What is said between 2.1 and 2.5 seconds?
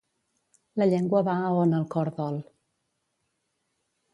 dol.